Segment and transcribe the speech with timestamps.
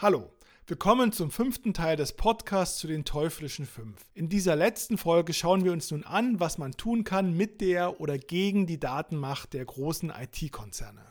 [0.00, 0.30] Hallo,
[0.68, 4.06] willkommen zum fünften Teil des Podcasts zu den teuflischen fünf.
[4.14, 8.00] In dieser letzten Folge schauen wir uns nun an, was man tun kann mit der
[8.00, 11.04] oder gegen die Datenmacht der großen IT-Konzerne.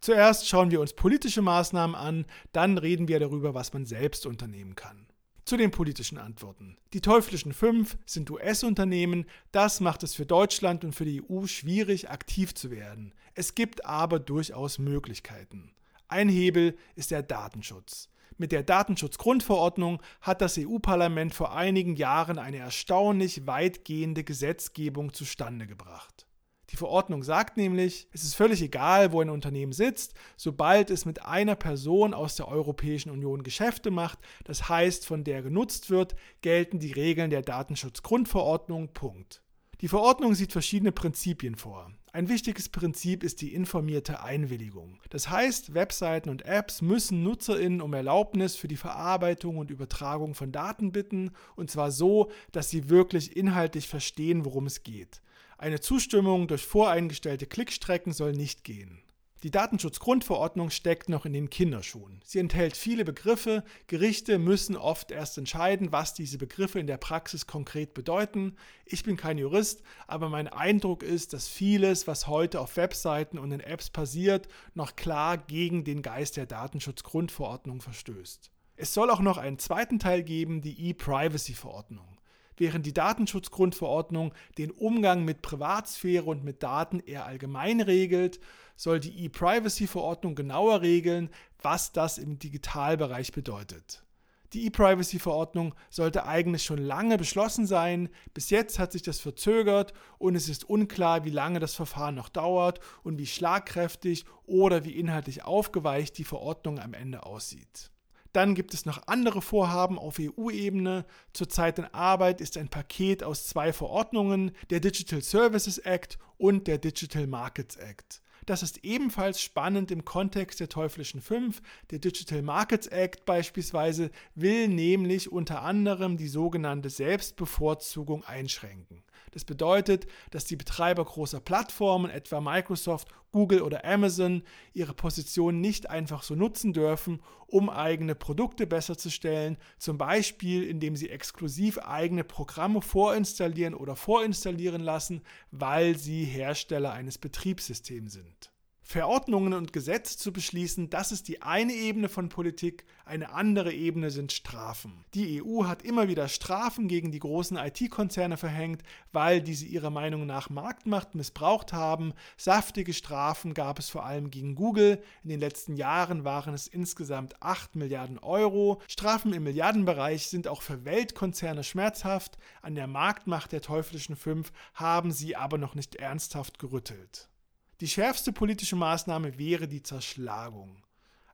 [0.00, 4.74] Zuerst schauen wir uns politische Maßnahmen an, dann reden wir darüber, was man selbst unternehmen
[4.74, 5.06] kann.
[5.44, 6.78] Zu den politischen Antworten.
[6.94, 12.08] Die teuflischen fünf sind US-Unternehmen, das macht es für Deutschland und für die EU schwierig,
[12.08, 13.12] aktiv zu werden.
[13.34, 15.74] Es gibt aber durchaus Möglichkeiten.
[16.08, 18.08] Ein Hebel ist der Datenschutz.
[18.40, 26.26] Mit der Datenschutzgrundverordnung hat das EU-Parlament vor einigen Jahren eine erstaunlich weitgehende Gesetzgebung zustande gebracht.
[26.70, 31.26] Die Verordnung sagt nämlich, es ist völlig egal, wo ein Unternehmen sitzt, sobald es mit
[31.26, 36.78] einer Person aus der Europäischen Union Geschäfte macht, das heißt von der genutzt wird, gelten
[36.78, 38.94] die Regeln der Datenschutzgrundverordnung.
[38.94, 39.42] Punkt.
[39.82, 41.92] Die Verordnung sieht verschiedene Prinzipien vor.
[42.12, 44.98] Ein wichtiges Prinzip ist die informierte Einwilligung.
[45.10, 50.50] Das heißt, Webseiten und Apps müssen Nutzerinnen um Erlaubnis für die Verarbeitung und Übertragung von
[50.50, 55.22] Daten bitten, und zwar so, dass sie wirklich inhaltlich verstehen, worum es geht.
[55.56, 59.02] Eine Zustimmung durch voreingestellte Klickstrecken soll nicht gehen.
[59.42, 62.20] Die Datenschutzgrundverordnung steckt noch in den Kinderschuhen.
[62.24, 63.64] Sie enthält viele Begriffe.
[63.86, 68.56] Gerichte müssen oft erst entscheiden, was diese Begriffe in der Praxis konkret bedeuten.
[68.84, 73.50] Ich bin kein Jurist, aber mein Eindruck ist, dass vieles, was heute auf Webseiten und
[73.50, 78.50] in Apps passiert, noch klar gegen den Geist der Datenschutzgrundverordnung verstößt.
[78.76, 82.19] Es soll auch noch einen zweiten Teil geben, die E-Privacy-Verordnung.
[82.60, 88.38] Während die Datenschutzgrundverordnung den Umgang mit Privatsphäre und mit Daten eher allgemein regelt,
[88.76, 91.30] soll die E-Privacy-Verordnung genauer regeln,
[91.62, 94.04] was das im Digitalbereich bedeutet.
[94.52, 98.10] Die E-Privacy-Verordnung sollte eigentlich schon lange beschlossen sein.
[98.34, 102.28] Bis jetzt hat sich das verzögert und es ist unklar, wie lange das Verfahren noch
[102.28, 107.90] dauert und wie schlagkräftig oder wie inhaltlich aufgeweicht die Verordnung am Ende aussieht.
[108.32, 111.04] Dann gibt es noch andere Vorhaben auf EU-Ebene.
[111.32, 116.78] Zurzeit in Arbeit ist ein Paket aus zwei Verordnungen, der Digital Services Act und der
[116.78, 118.22] Digital Markets Act.
[118.46, 121.60] Das ist ebenfalls spannend im Kontext der teuflischen Fünf.
[121.90, 129.04] Der Digital Markets Act beispielsweise will nämlich unter anderem die sogenannte Selbstbevorzugung einschränken.
[129.32, 134.42] Das bedeutet, dass die Betreiber großer Plattformen, etwa Microsoft, Google oder Amazon,
[134.72, 140.64] ihre Position nicht einfach so nutzen dürfen, um eigene Produkte besser zu stellen, zum Beispiel
[140.64, 148.49] indem sie exklusiv eigene Programme vorinstallieren oder vorinstallieren lassen, weil sie Hersteller eines Betriebssystems sind.
[148.90, 154.10] Verordnungen und Gesetze zu beschließen, das ist die eine Ebene von Politik, eine andere Ebene
[154.10, 155.04] sind Strafen.
[155.14, 160.26] Die EU hat immer wieder Strafen gegen die großen IT-Konzerne verhängt, weil diese ihrer Meinung
[160.26, 162.14] nach Marktmacht missbraucht haben.
[162.36, 165.00] Saftige Strafen gab es vor allem gegen Google.
[165.22, 168.82] In den letzten Jahren waren es insgesamt 8 Milliarden Euro.
[168.88, 172.38] Strafen im Milliardenbereich sind auch für Weltkonzerne schmerzhaft.
[172.60, 177.30] An der Marktmacht der teuflischen Fünf haben sie aber noch nicht ernsthaft gerüttelt.
[177.80, 180.82] Die schärfste politische Maßnahme wäre die Zerschlagung.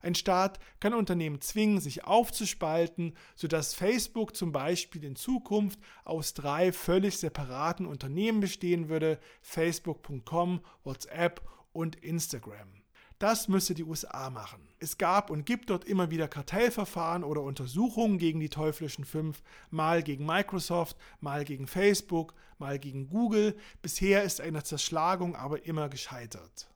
[0.01, 6.71] Ein Staat kann Unternehmen zwingen, sich aufzuspalten, sodass Facebook zum Beispiel in Zukunft aus drei
[6.71, 11.41] völlig separaten Unternehmen bestehen würde, Facebook.com, WhatsApp
[11.73, 12.86] und Instagram.
[13.19, 14.61] Das müsste die USA machen.
[14.79, 19.41] Es gab und gibt dort immer wieder Kartellverfahren oder Untersuchungen gegen die teuflischen fünf,
[19.71, 23.57] mal gegen Microsoft, mal gegen Facebook, mal gegen Google.
[23.81, 26.69] Bisher ist eine Zerschlagung aber immer gescheitert.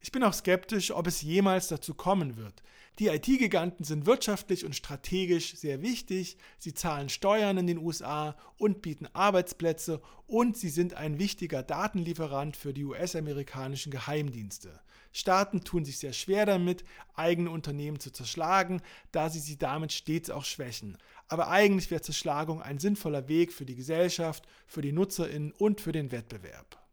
[0.00, 2.62] Ich bin auch skeptisch, ob es jemals dazu kommen wird.
[2.98, 8.82] Die IT-Giganten sind wirtschaftlich und strategisch sehr wichtig, sie zahlen Steuern in den USA und
[8.82, 14.80] bieten Arbeitsplätze und sie sind ein wichtiger Datenlieferant für die US-amerikanischen Geheimdienste.
[15.16, 18.82] Staaten tun sich sehr schwer damit, eigene Unternehmen zu zerschlagen,
[19.12, 20.98] da sie sie damit stets auch schwächen.
[21.28, 25.92] Aber eigentlich wäre Zerschlagung ein sinnvoller Weg für die Gesellschaft, für die Nutzerinnen und für
[25.92, 26.84] den Wettbewerb.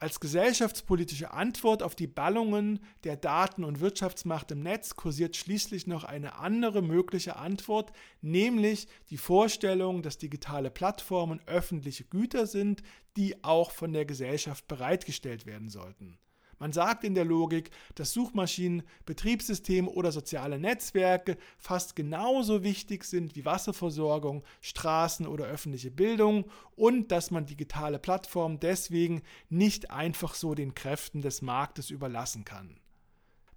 [0.00, 6.04] Als gesellschaftspolitische Antwort auf die Ballungen der Daten- und Wirtschaftsmacht im Netz kursiert schließlich noch
[6.04, 7.92] eine andere mögliche Antwort,
[8.22, 12.82] nämlich die Vorstellung, dass digitale Plattformen öffentliche Güter sind,
[13.16, 16.18] die auch von der Gesellschaft bereitgestellt werden sollten.
[16.58, 23.36] Man sagt in der Logik, dass Suchmaschinen, Betriebssysteme oder soziale Netzwerke fast genauso wichtig sind
[23.36, 26.44] wie Wasserversorgung, Straßen oder öffentliche Bildung
[26.76, 32.80] und dass man digitale Plattformen deswegen nicht einfach so den Kräften des Marktes überlassen kann.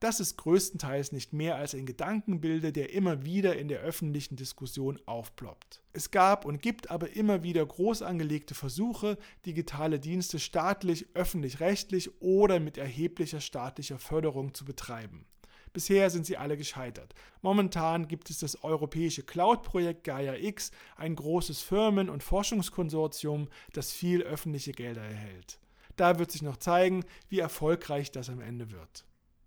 [0.01, 4.99] Das ist größtenteils nicht mehr als ein Gedankenbilde, der immer wieder in der öffentlichen Diskussion
[5.05, 5.83] aufploppt.
[5.93, 12.59] Es gab und gibt aber immer wieder groß angelegte Versuche, digitale Dienste staatlich, öffentlich-rechtlich oder
[12.59, 15.27] mit erheblicher staatlicher Förderung zu betreiben.
[15.71, 17.13] Bisher sind sie alle gescheitert.
[17.43, 24.23] Momentan gibt es das europäische Cloud-Projekt Gaia X, ein großes Firmen- und Forschungskonsortium, das viel
[24.23, 25.59] öffentliche Gelder erhält.
[25.95, 29.05] Da wird sich noch zeigen, wie erfolgreich das am Ende wird.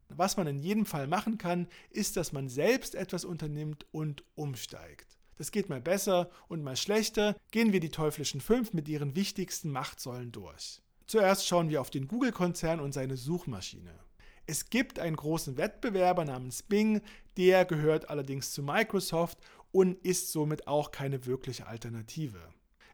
[0.09, 5.19] Was man in jedem Fall machen kann, ist, dass man selbst etwas unternimmt und umsteigt.
[5.37, 7.37] Das geht mal besser und mal schlechter.
[7.51, 10.81] Gehen wir die teuflischen fünf mit ihren wichtigsten Machtsäulen durch.
[11.07, 13.99] Zuerst schauen wir auf den Google-Konzern und seine Suchmaschine.
[14.47, 17.01] Es gibt einen großen Wettbewerber namens Bing,
[17.37, 19.39] der gehört allerdings zu Microsoft
[19.73, 22.41] und ist somit auch keine wirkliche Alternative.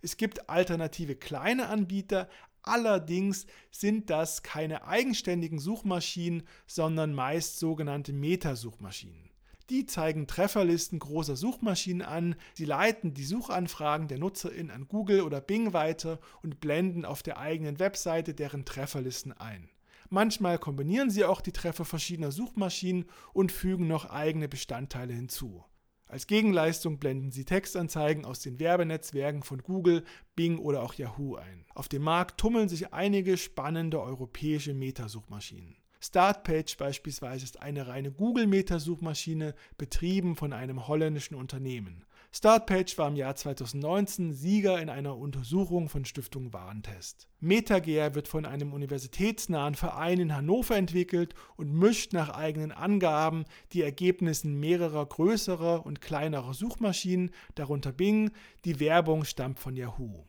[0.03, 2.29] Es gibt alternative kleine Anbieter,
[2.63, 9.31] allerdings sind das keine eigenständigen Suchmaschinen, sondern meist sogenannte Metasuchmaschinen.
[9.71, 15.41] Die zeigen Trefferlisten großer Suchmaschinen an, sie leiten die Suchanfragen der Nutzerin an Google oder
[15.41, 19.69] Bing weiter und blenden auf der eigenen Webseite deren Trefferlisten ein.
[20.09, 25.65] Manchmal kombinieren sie auch die Treffer verschiedener Suchmaschinen und fügen noch eigene Bestandteile hinzu.
[26.11, 30.03] Als Gegenleistung blenden sie Textanzeigen aus den Werbenetzwerken von Google,
[30.35, 31.65] Bing oder auch Yahoo ein.
[31.73, 35.77] Auf dem Markt tummeln sich einige spannende europäische Metasuchmaschinen.
[36.01, 42.05] Startpage beispielsweise ist eine reine Google-Metasuchmaschine, betrieben von einem holländischen Unternehmen.
[42.33, 47.27] Startpage war im Jahr 2019 Sieger in einer Untersuchung von Stiftung Warentest.
[47.41, 53.83] MetaGear wird von einem universitätsnahen Verein in Hannover entwickelt und mischt nach eigenen Angaben die
[53.83, 58.31] Ergebnisse mehrerer größerer und kleinerer Suchmaschinen, darunter Bing.
[58.65, 60.25] Die Werbung stammt von Yahoo.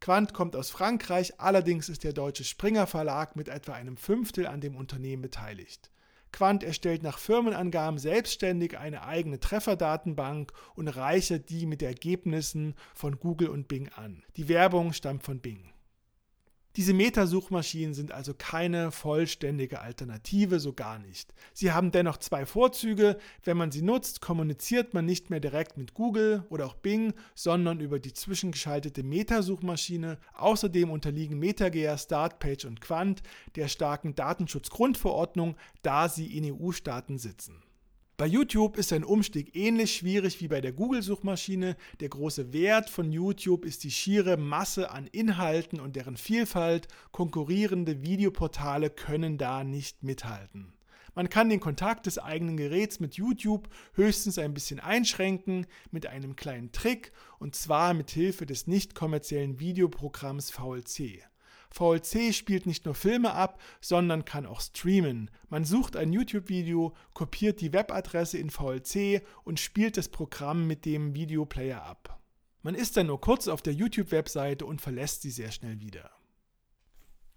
[0.00, 4.60] Quant kommt aus Frankreich, allerdings ist der deutsche Springer Verlag mit etwa einem Fünftel an
[4.60, 5.92] dem Unternehmen beteiligt.
[6.34, 13.50] Quant erstellt nach Firmenangaben selbstständig eine eigene Trefferdatenbank und reichert die mit Ergebnissen von Google
[13.50, 14.24] und Bing an.
[14.36, 15.73] Die Werbung stammt von Bing.
[16.76, 21.32] Diese Metasuchmaschinen sind also keine vollständige Alternative, so gar nicht.
[21.52, 23.16] Sie haben dennoch zwei Vorzüge.
[23.44, 27.78] Wenn man sie nutzt, kommuniziert man nicht mehr direkt mit Google oder auch Bing, sondern
[27.78, 30.18] über die zwischengeschaltete Metasuchmaschine.
[30.34, 33.22] Außerdem unterliegen MetaGear, Startpage und Quant
[33.54, 37.63] der starken Datenschutzgrundverordnung, da sie in EU-Staaten sitzen.
[38.16, 41.76] Bei YouTube ist ein Umstieg ähnlich schwierig wie bei der Google-Suchmaschine.
[41.98, 46.86] Der große Wert von YouTube ist die schiere Masse an Inhalten und deren Vielfalt.
[47.10, 50.74] Konkurrierende Videoportale können da nicht mithalten.
[51.16, 56.36] Man kann den Kontakt des eigenen Geräts mit YouTube höchstens ein bisschen einschränken mit einem
[56.36, 61.24] kleinen Trick und zwar mit Hilfe des nicht kommerziellen Videoprogramms VLC.
[61.74, 65.28] VLC spielt nicht nur Filme ab, sondern kann auch streamen.
[65.48, 71.16] Man sucht ein YouTube-Video, kopiert die Webadresse in VLC und spielt das Programm mit dem
[71.16, 72.20] Videoplayer ab.
[72.62, 76.12] Man ist dann nur kurz auf der YouTube-Webseite und verlässt sie sehr schnell wieder.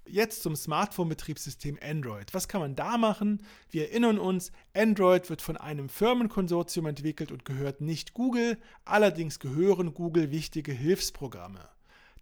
[0.05, 2.31] Jetzt zum Smartphone-Betriebssystem Android.
[2.35, 3.43] Was kann man da machen?
[3.71, 9.95] Wir erinnern uns, Android wird von einem Firmenkonsortium entwickelt und gehört nicht Google, allerdings gehören
[9.95, 11.67] Google wichtige Hilfsprogramme.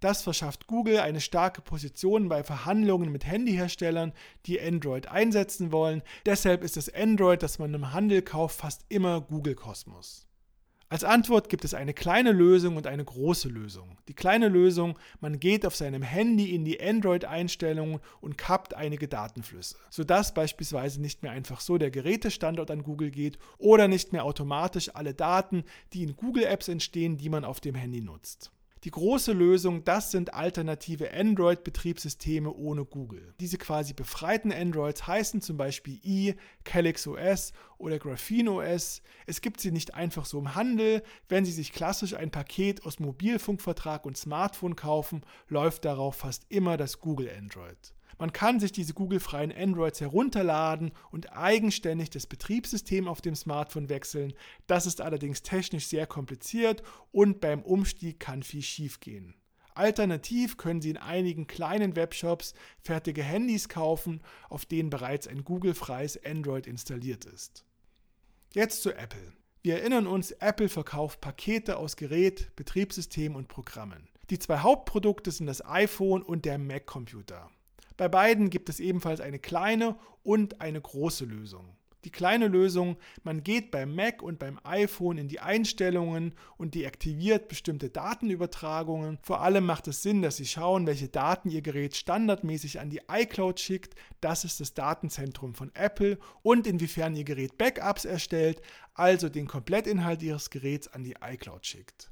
[0.06, 4.14] Das verschafft Google eine starke Position bei Verhandlungen mit Handyherstellern,
[4.46, 6.04] die Android einsetzen wollen.
[6.28, 10.28] Deshalb ist das Android, das man im Handel kauft, fast immer Google Kosmos.
[10.90, 13.98] Als Antwort gibt es eine kleine Lösung und eine große Lösung.
[14.08, 19.76] Die kleine Lösung, man geht auf seinem Handy in die Android-Einstellungen und kappt einige Datenflüsse,
[19.90, 24.94] sodass beispielsweise nicht mehr einfach so der Gerätestandort an Google geht oder nicht mehr automatisch
[24.94, 25.64] alle Daten,
[25.94, 28.52] die in Google-Apps entstehen, die man auf dem Handy nutzt.
[28.86, 33.34] Die große Lösung, das sind alternative Android-Betriebssysteme ohne Google.
[33.40, 39.02] Diese quasi befreiten Androids heißen zum Beispiel i, Calyx OS oder Graphene OS.
[39.26, 41.02] Es gibt sie nicht einfach so im Handel.
[41.28, 46.78] Wenn Sie sich klassisch ein Paket aus Mobilfunkvertrag und Smartphone kaufen, läuft darauf fast immer
[46.78, 47.96] das Google Android.
[48.18, 54.34] Man kann sich diese Google-freien Androids herunterladen und eigenständig das Betriebssystem auf dem Smartphone wechseln.
[54.68, 59.36] Das ist allerdings technisch sehr kompliziert und beim Umstieg kann viel schiefgehen.
[59.74, 66.24] Alternativ können Sie in einigen kleinen Webshops fertige Handys kaufen, auf denen bereits ein Google-freies
[66.26, 67.66] Android installiert ist.
[68.54, 69.34] Jetzt zu Apple.
[69.64, 74.08] Wir erinnern uns, Apple verkauft Pakete aus Gerät, Betriebssystem und Programmen.
[74.30, 77.50] Die zwei Hauptprodukte sind das iPhone und der Mac-Computer.
[77.98, 81.76] Bei beiden gibt es ebenfalls eine kleine und eine große Lösung.
[82.06, 87.48] Die kleine Lösung, man geht beim Mac und beim iPhone in die Einstellungen und deaktiviert
[87.48, 89.18] bestimmte Datenübertragungen.
[89.24, 93.02] Vor allem macht es Sinn, dass Sie schauen, welche Daten Ihr Gerät standardmäßig an die
[93.10, 93.96] iCloud schickt.
[94.22, 98.62] Das ist das Datenzentrum von Apple und inwiefern Ihr Gerät Backups erstellt,
[98.94, 102.12] also den Komplettinhalt Ihres Geräts an die iCloud schickt.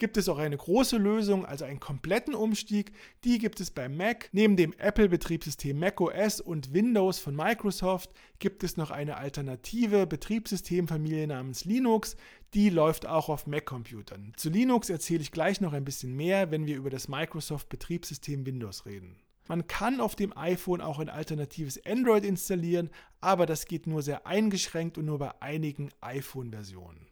[0.00, 2.92] Gibt es auch eine große Lösung, also einen kompletten Umstieg.
[3.22, 4.30] Die gibt es bei Mac.
[4.32, 11.66] Neben dem Apple-Betriebssystem macOS und Windows von Microsoft gibt es noch eine alternative Betriebssystemfamilie namens
[11.66, 12.16] Linux.
[12.54, 14.32] Die läuft auch auf Mac-Computern.
[14.36, 18.86] Zu Linux erzähle ich gleich noch ein bisschen mehr, wenn wir über das Microsoft-Betriebssystem Windows
[18.86, 19.16] reden.
[19.48, 22.88] Man kann auf dem iPhone auch ein alternatives Android installieren,
[23.20, 27.09] aber das geht nur sehr eingeschränkt und nur bei einigen iPhone-Versionen.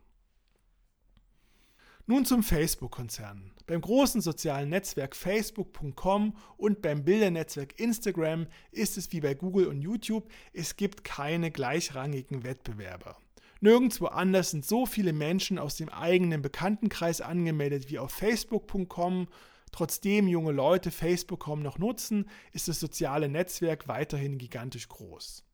[2.10, 3.50] Nun zum Facebook-Konzern.
[3.66, 9.82] Beim großen sozialen Netzwerk Facebook.com und beim Bildernetzwerk Instagram ist es wie bei Google und
[9.82, 13.18] YouTube, es gibt keine gleichrangigen Wettbewerber.
[13.60, 19.28] Nirgendwo anders sind so viele Menschen aus dem eigenen Bekanntenkreis angemeldet wie auf Facebook.com.
[19.70, 25.44] Trotzdem junge Leute Facebook kaum noch nutzen, ist das soziale Netzwerk weiterhin gigantisch groß.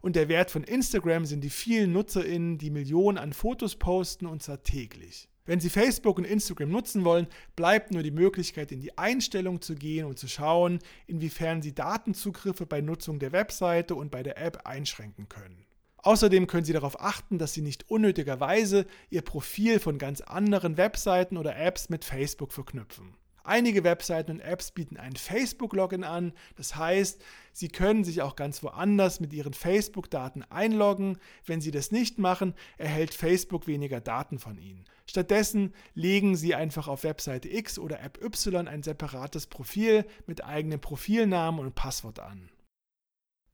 [0.00, 4.42] Und der Wert von Instagram sind die vielen NutzerInnen, die Millionen an Fotos posten und
[4.42, 5.28] zwar täglich.
[5.46, 9.74] Wenn Sie Facebook und Instagram nutzen wollen, bleibt nur die Möglichkeit, in die Einstellung zu
[9.74, 14.66] gehen und zu schauen, inwiefern Sie Datenzugriffe bei Nutzung der Webseite und bei der App
[14.66, 15.66] einschränken können.
[15.98, 21.36] Außerdem können Sie darauf achten, dass Sie nicht unnötigerweise Ihr Profil von ganz anderen Webseiten
[21.36, 23.14] oder Apps mit Facebook verknüpfen.
[23.46, 26.32] Einige Webseiten und Apps bieten ein Facebook-Login an.
[26.56, 27.22] Das heißt,
[27.52, 31.18] Sie können sich auch ganz woanders mit Ihren Facebook-Daten einloggen.
[31.44, 34.86] Wenn Sie das nicht machen, erhält Facebook weniger Daten von Ihnen.
[35.06, 40.80] Stattdessen legen Sie einfach auf Webseite X oder App Y ein separates Profil mit eigenem
[40.80, 42.48] Profilnamen und Passwort an.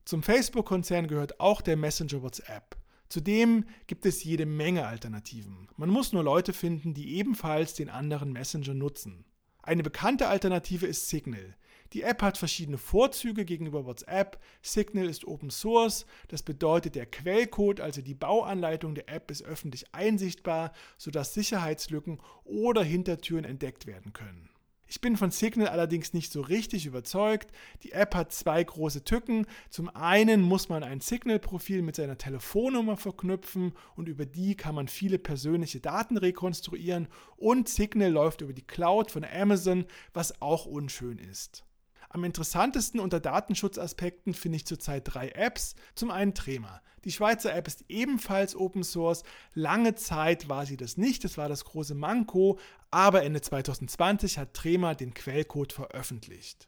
[0.05, 2.77] Zum Facebook-Konzern gehört auch der Messenger WhatsApp.
[3.09, 5.67] Zudem gibt es jede Menge Alternativen.
[5.75, 9.25] Man muss nur Leute finden, die ebenfalls den anderen Messenger nutzen.
[9.63, 11.55] Eine bekannte Alternative ist Signal.
[11.93, 14.39] Die App hat verschiedene Vorzüge gegenüber WhatsApp.
[14.61, 19.93] Signal ist Open Source, das bedeutet der Quellcode, also die Bauanleitung der App ist öffentlich
[19.93, 24.50] einsichtbar, sodass Sicherheitslücken oder Hintertüren entdeckt werden können.
[24.91, 27.49] Ich bin von Signal allerdings nicht so richtig überzeugt.
[27.83, 29.47] Die App hat zwei große Tücken.
[29.69, 34.89] Zum einen muss man ein Signal-Profil mit seiner Telefonnummer verknüpfen und über die kann man
[34.89, 37.07] viele persönliche Daten rekonstruieren
[37.37, 41.63] und Signal läuft über die Cloud von Amazon, was auch unschön ist.
[42.09, 45.75] Am interessantesten unter Datenschutzaspekten finde ich zurzeit drei Apps.
[45.95, 46.81] Zum einen Trema.
[47.03, 49.23] Die Schweizer App ist ebenfalls Open Source.
[49.53, 52.59] Lange Zeit war sie das nicht, das war das große Manko,
[52.91, 56.67] aber Ende 2020 hat Trema den Quellcode veröffentlicht.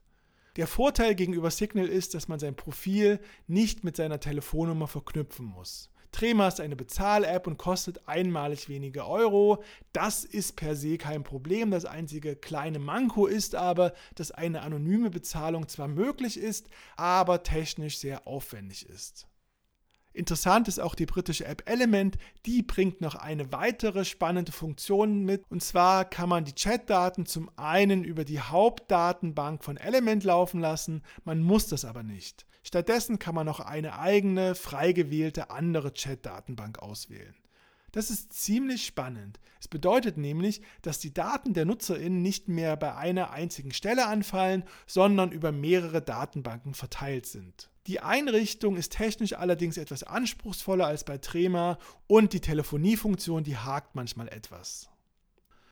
[0.55, 5.89] Der Vorteil gegenüber Signal ist, dass man sein Profil nicht mit seiner Telefonnummer verknüpfen muss.
[6.11, 9.63] Trema ist eine Bezahl-App und kostet einmalig wenige Euro.
[9.93, 11.71] Das ist per se kein Problem.
[11.71, 17.97] Das einzige kleine Manko ist aber, dass eine anonyme Bezahlung zwar möglich ist, aber technisch
[17.97, 19.27] sehr aufwendig ist.
[20.13, 22.17] Interessant ist auch die britische App Element.
[22.45, 25.43] Die bringt noch eine weitere spannende Funktion mit.
[25.49, 31.01] Und zwar kann man die Chatdaten zum einen über die Hauptdatenbank von Element laufen lassen.
[31.25, 32.45] Man muss das aber nicht.
[32.63, 37.35] Stattdessen kann man noch eine eigene, frei gewählte andere Chat-Datenbank auswählen.
[37.93, 39.39] Das ist ziemlich spannend.
[39.59, 44.63] Es bedeutet nämlich, dass die Daten der NutzerInnen nicht mehr bei einer einzigen Stelle anfallen,
[44.87, 47.69] sondern über mehrere Datenbanken verteilt sind.
[47.85, 53.93] Die Einrichtung ist technisch allerdings etwas anspruchsvoller als bei Trema und die Telefoniefunktion, die hakt
[53.93, 54.89] manchmal etwas.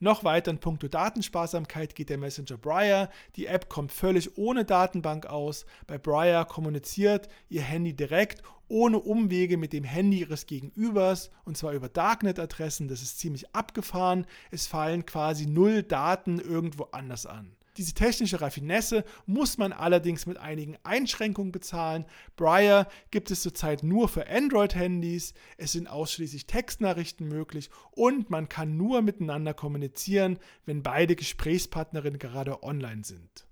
[0.04, 3.12] Noch weiter in puncto Datensparsamkeit geht der Messenger Briar.
[3.36, 5.68] Die App kommt völlig ohne Datenbank aus.
[5.86, 11.74] Bei Briar kommuniziert Ihr Handy direkt ohne Umwege mit dem Handy Ihres Gegenübers und zwar
[11.74, 12.88] über Darknet-Adressen.
[12.88, 14.26] Das ist ziemlich abgefahren.
[14.50, 17.56] Es fallen quasi null Daten irgendwo anders an.
[17.78, 22.06] Diese technische Raffinesse muss man allerdings mit einigen Einschränkungen bezahlen.
[22.36, 28.76] Briar gibt es zurzeit nur für Android-Handys, es sind ausschließlich Textnachrichten möglich und man kann
[28.76, 33.48] nur miteinander kommunizieren, wenn beide Gesprächspartnerinnen gerade online sind.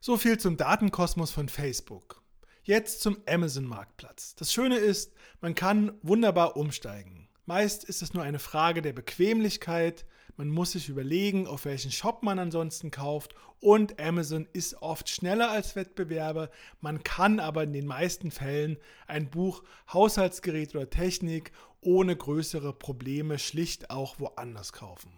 [0.00, 2.22] So viel zum Datenkosmos von Facebook.
[2.62, 4.34] Jetzt zum Amazon-Marktplatz.
[4.34, 7.28] Das Schöne ist, man kann wunderbar umsteigen.
[7.46, 10.04] Meist ist es nur eine Frage der Bequemlichkeit.
[10.38, 13.34] Man muss sich überlegen, auf welchen Shop man ansonsten kauft.
[13.58, 16.48] Und Amazon ist oft schneller als Wettbewerber.
[16.80, 18.78] Man kann aber in den meisten Fällen
[19.08, 25.10] ein Buch Haushaltsgerät oder Technik ohne größere Probleme schlicht auch woanders kaufen.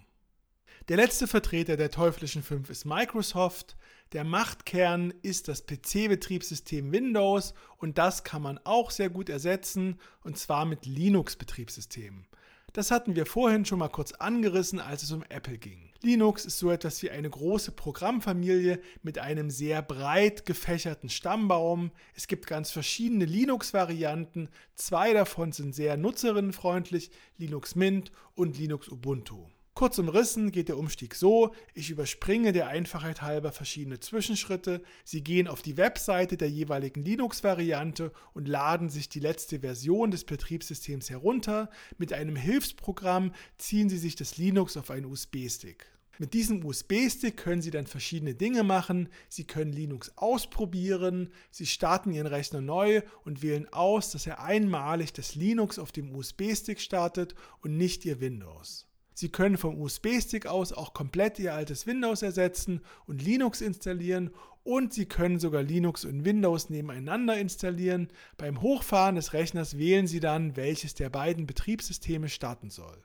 [0.88, 3.76] Der letzte Vertreter der teuflischen fünf ist Microsoft.
[4.14, 10.38] Der Machtkern ist das PC-Betriebssystem Windows und das kann man auch sehr gut ersetzen und
[10.38, 12.26] zwar mit Linux-Betriebssystemen.
[12.72, 15.90] Das hatten wir vorhin schon mal kurz angerissen, als es um Apple ging.
[16.02, 21.90] Linux ist so etwas wie eine große Programmfamilie mit einem sehr breit gefächerten Stammbaum.
[22.14, 24.48] Es gibt ganz verschiedene Linux-Varianten.
[24.76, 29.48] Zwei davon sind sehr nutzerinnenfreundlich, Linux Mint und Linux Ubuntu.
[29.80, 34.82] Kurz umrissen geht der Umstieg so, ich überspringe der Einfachheit halber verschiedene Zwischenschritte.
[35.04, 40.24] Sie gehen auf die Webseite der jeweiligen Linux-Variante und laden sich die letzte Version des
[40.24, 41.70] Betriebssystems herunter.
[41.96, 45.86] Mit einem Hilfsprogramm ziehen Sie sich das Linux auf einen USB-Stick.
[46.18, 49.08] Mit diesem USB-Stick können Sie dann verschiedene Dinge machen.
[49.30, 55.14] Sie können Linux ausprobieren, Sie starten Ihren Rechner neu und wählen aus, dass er einmalig
[55.14, 58.89] das Linux auf dem USB-Stick startet und nicht Ihr Windows.
[59.20, 64.30] Sie können vom USB-Stick aus auch komplett Ihr altes Windows ersetzen und Linux installieren
[64.64, 68.08] und Sie können sogar Linux und Windows nebeneinander installieren.
[68.38, 72.96] Beim Hochfahren des Rechners wählen Sie dann, welches der beiden Betriebssysteme starten soll.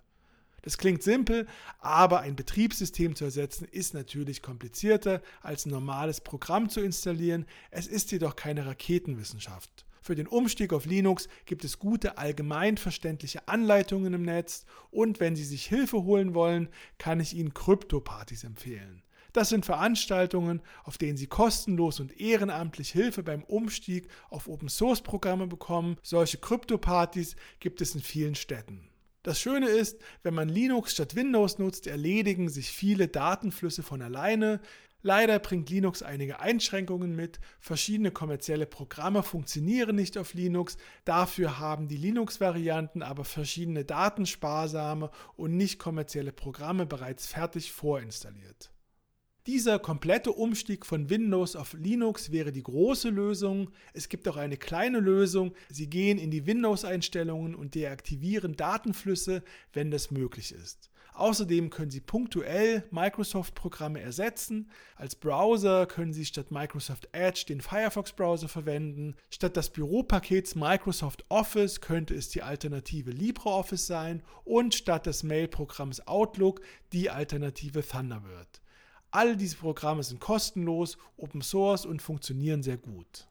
[0.61, 1.47] Das klingt simpel,
[1.79, 7.45] aber ein Betriebssystem zu ersetzen ist natürlich komplizierter als ein normales Programm zu installieren.
[7.71, 9.85] Es ist jedoch keine Raketenwissenschaft.
[10.05, 15.43] Für den Umstieg auf Linux gibt es gute allgemeinverständliche Anleitungen im Netz und wenn Sie
[15.43, 16.69] sich Hilfe holen wollen,
[16.99, 19.01] kann ich Ihnen Krypto-Partys empfehlen.
[19.33, 25.97] Das sind Veranstaltungen, auf denen Sie kostenlos und ehrenamtlich Hilfe beim Umstieg auf Open-Source-Programme bekommen.
[26.03, 28.87] Solche Krypto-Partys gibt es in vielen Städten.
[29.23, 34.61] Das Schöne ist, wenn man Linux statt Windows nutzt, erledigen sich viele Datenflüsse von alleine.
[35.05, 37.39] Leider bringt Linux einige Einschränkungen mit.
[37.59, 40.77] Verschiedene kommerzielle Programme funktionieren nicht auf Linux.
[41.03, 48.71] Dafür haben die Linux-Varianten aber verschiedene datensparsame und nicht kommerzielle Programme bereits fertig vorinstalliert.
[49.47, 53.69] Dieser komplette Umstieg von Windows auf Linux wäre die große Lösung.
[53.93, 55.53] Es gibt auch eine kleine Lösung.
[55.69, 60.89] Sie gehen in die Windows-Einstellungen und deaktivieren Datenflüsse, wenn das möglich ist.
[61.13, 64.71] Außerdem können Sie punktuell Microsoft-Programme ersetzen.
[64.95, 69.15] Als Browser können Sie statt Microsoft Edge den Firefox-Browser verwenden.
[69.29, 76.07] Statt des Büropakets Microsoft Office könnte es die Alternative LibreOffice sein und statt des Mail-Programms
[76.07, 76.61] Outlook
[76.91, 78.64] die Alternative Thunderbird.
[79.15, 83.29] All diese Programme sind kostenlos, Open Source und funktionieren sehr gut.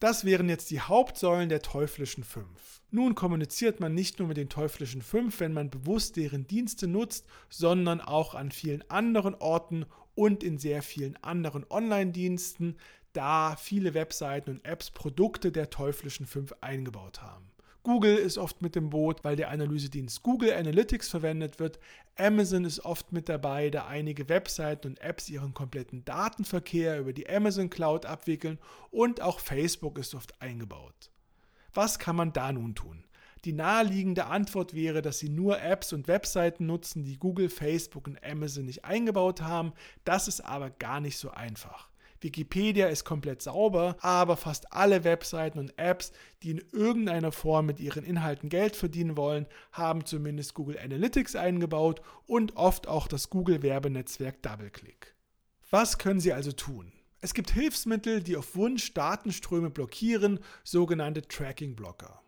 [0.00, 2.80] Das wären jetzt die Hauptsäulen der teuflischen fünf.
[2.90, 7.26] Nun kommuniziert man nicht nur mit den teuflischen fünf, wenn man bewusst deren Dienste nutzt,
[7.50, 12.78] sondern auch an vielen anderen Orten und in sehr vielen anderen Online-Diensten,
[13.12, 17.50] da viele Webseiten und Apps Produkte der teuflischen fünf eingebaut haben.
[17.84, 21.78] Google ist oft mit dem Boot, weil der Analysedienst Google Analytics verwendet wird.
[22.16, 27.28] Amazon ist oft mit dabei, da einige Webseiten und Apps ihren kompletten Datenverkehr über die
[27.28, 28.58] Amazon Cloud abwickeln
[28.90, 31.10] und auch Facebook ist oft eingebaut.
[31.74, 33.04] Was kann man da nun tun?
[33.44, 38.24] Die naheliegende Antwort wäre, dass Sie nur Apps und Webseiten nutzen, die Google, Facebook und
[38.24, 39.74] Amazon nicht eingebaut haben.
[40.06, 41.90] Das ist aber gar nicht so einfach.
[42.24, 46.10] Wikipedia ist komplett sauber, aber fast alle Webseiten und Apps,
[46.42, 52.00] die in irgendeiner Form mit ihren Inhalten Geld verdienen wollen, haben zumindest Google Analytics eingebaut
[52.26, 55.14] und oft auch das Google Werbenetzwerk DoubleClick.
[55.70, 56.92] Was können Sie also tun?
[57.20, 62.22] Es gibt Hilfsmittel, die auf Wunsch Datenströme blockieren, sogenannte Tracking-Blocker.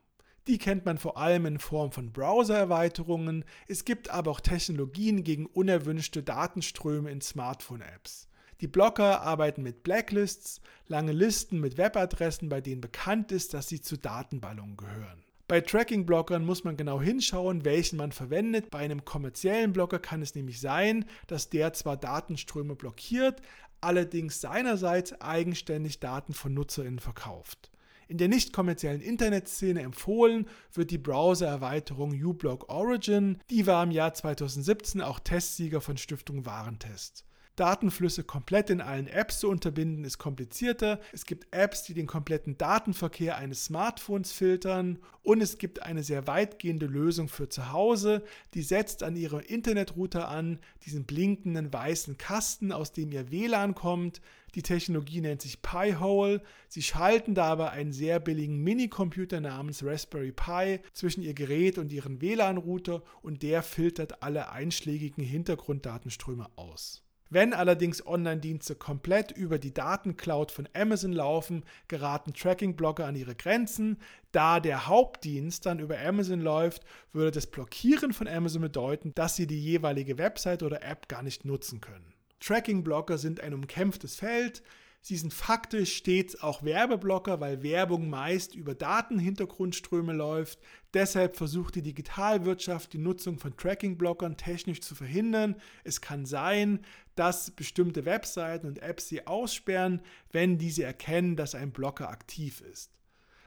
[0.47, 3.45] Die kennt man vor allem in Form von Browser-Erweiterungen.
[3.67, 8.29] Es gibt aber auch Technologien gegen unerwünschte Datenströme in Smartphone-Apps.
[8.61, 13.81] Die Blocker arbeiten mit Blacklists, lange Listen mit Webadressen, bei denen bekannt ist, dass sie
[13.81, 15.23] zu Datenballungen gehören.
[15.49, 18.71] Bei Tracking-Blockern muss man genau hinschauen, welchen man verwendet.
[18.71, 23.41] Bei einem kommerziellen Blocker kann es nämlich sein, dass der zwar Datenströme blockiert,
[23.81, 27.71] allerdings seinerseits eigenständig Daten von NutzerInnen verkauft.
[28.09, 33.39] In der nicht kommerziellen Internetszene empfohlen wird die Browser-Erweiterung uBlock Origin.
[33.51, 37.25] Die war im Jahr 2017 auch Testsieger von Stiftung Warentest.
[37.57, 41.01] Datenflüsse komplett in allen Apps zu unterbinden, ist komplizierter.
[41.13, 46.27] Es gibt Apps, die den kompletten Datenverkehr eines Smartphones filtern und es gibt eine sehr
[46.27, 48.23] weitgehende Lösung für zu Hause,
[48.55, 54.21] die setzt an ihrem Internetrouter an, diesen blinkenden weißen Kasten, aus dem ihr WLAN kommt.
[54.55, 56.43] Die Technologie nennt sich Pi-Hole.
[56.69, 62.21] Sie schalten dabei einen sehr billigen Minicomputer namens Raspberry Pi zwischen ihr Gerät und ihren
[62.21, 67.06] WLAN-Router und der filtert alle einschlägigen Hintergrunddatenströme aus.
[67.29, 73.99] Wenn allerdings Online-Dienste komplett über die Datencloud von Amazon laufen, geraten Tracking-Blocker an ihre Grenzen.
[74.31, 79.47] Da der Hauptdienst dann über Amazon läuft, würde das Blockieren von Amazon bedeuten, dass sie
[79.47, 82.15] die jeweilige Website oder App gar nicht nutzen können.
[82.41, 84.63] Tracking-Blocker sind ein umkämpftes Feld.
[85.09, 90.59] Sie sind faktisch stets auch Werbeblocker, weil Werbung meist über Datenhintergrundströme läuft.
[90.95, 95.55] Deshalb versucht die Digitalwirtschaft die Nutzung von Tracking-Blockern technisch zu verhindern.
[95.85, 96.81] Es kann sein,
[97.15, 102.96] dass bestimmte Webseiten und Apps sie aussperren, wenn diese erkennen, dass ein Blocker aktiv ist.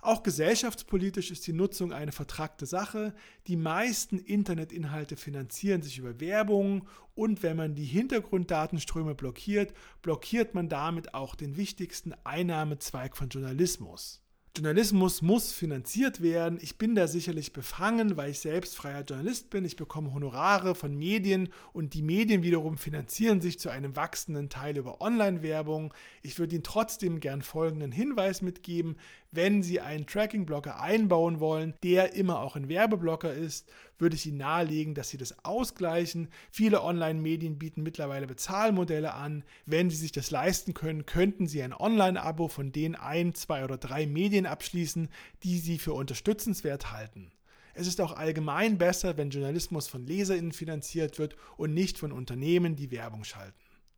[0.02, 3.14] Auch gesellschaftspolitisch ist die Nutzung eine vertragte Sache.
[3.48, 10.70] Die meisten Internetinhalte finanzieren sich über Werbung und wenn man die Hintergrunddatenströme blockiert, blockiert man
[10.70, 14.22] damit auch den wichtigsten Einnahmezweig von Journalismus.
[14.56, 16.60] Journalismus muss finanziert werden.
[16.62, 19.64] Ich bin da sicherlich befangen, weil ich selbst freier Journalist bin.
[19.64, 24.78] Ich bekomme Honorare von Medien und die Medien wiederum finanzieren sich zu einem wachsenden Teil
[24.78, 25.94] über Online-Werbung.
[26.24, 28.98] Ich würde Ihnen trotzdem gern folgenden Hinweis mitgeben
[29.32, 34.38] wenn Sie einen Tracking-Blocker einbauen wollen, der immer auch ein Werbeblocker ist, würde ich Ihnen
[34.38, 36.30] nahelegen, dass Sie das ausgleichen.
[36.52, 39.44] Viele Online-Medien bieten mittlerweile Bezahlmodelle an.
[39.66, 43.78] Wenn Sie sich das leisten können, könnten Sie ein Online-Abo von den ein, zwei oder
[43.78, 45.10] drei Medien abschließen,
[45.44, 47.32] die Sie für unterstützenswert halten.
[47.76, 52.76] Es ist auch allgemein besser, wenn Journalismus von LeserInnen finanziert wird und nicht von Unternehmen,
[52.76, 53.54] die Werbung schalten.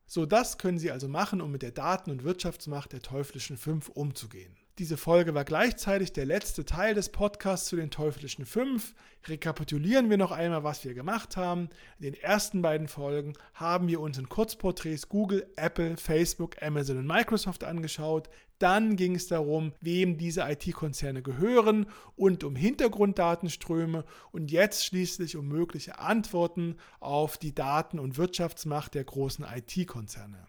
[0.05, 3.87] So, das können Sie also machen, um mit der Daten- und Wirtschaftsmacht der teuflischen Fünf
[3.87, 4.57] umzugehen.
[4.79, 8.93] Diese Folge war gleichzeitig der letzte Teil des Podcasts zu den teuflischen fünf.
[9.27, 11.69] Rekapitulieren wir noch einmal, was wir gemacht haben.
[11.99, 17.05] In den ersten beiden Folgen haben wir uns in Kurzporträts Google, Apple, Facebook, Amazon und
[17.05, 18.29] Microsoft angeschaut.
[18.59, 25.49] Dann ging es darum, wem diese IT-Konzerne gehören und um Hintergrunddatenströme und jetzt schließlich um
[25.49, 30.47] mögliche Antworten auf die Daten- und Wirtschaftsmacht der großen IT-Konzerne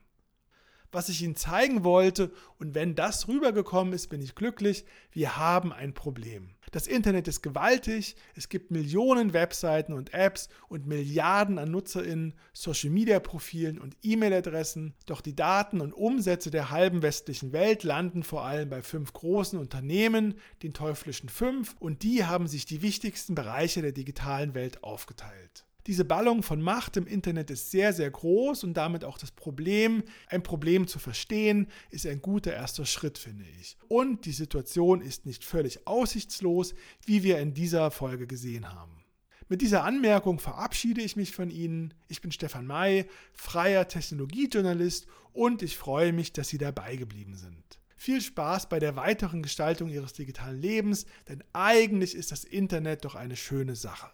[0.92, 2.30] was ich Ihnen zeigen wollte.
[2.58, 4.84] Und wenn das rübergekommen ist, bin ich glücklich.
[5.10, 6.54] Wir haben ein Problem.
[6.70, 8.16] Das Internet ist gewaltig.
[8.34, 14.94] Es gibt Millionen Webseiten und Apps und Milliarden an NutzerInnen, Social-Media-Profilen und E-Mail-Adressen.
[15.06, 19.58] Doch die Daten und Umsätze der halben westlichen Welt landen vor allem bei fünf großen
[19.58, 25.66] Unternehmen, den teuflischen fünf, und die haben sich die wichtigsten Bereiche der digitalen Welt aufgeteilt.
[25.88, 30.04] Diese Ballung von Macht im Internet ist sehr, sehr groß und damit auch das Problem,
[30.28, 33.76] ein Problem zu verstehen, ist ein guter erster Schritt, finde ich.
[33.88, 39.02] Und die Situation ist nicht völlig aussichtslos, wie wir in dieser Folge gesehen haben.
[39.48, 41.92] Mit dieser Anmerkung verabschiede ich mich von Ihnen.
[42.08, 47.62] Ich bin Stefan May, freier Technologiejournalist und ich freue mich, dass Sie dabei geblieben sind.
[47.96, 53.14] Viel Spaß bei der weiteren Gestaltung Ihres digitalen Lebens, denn eigentlich ist das Internet doch
[53.14, 54.10] eine schöne Sache.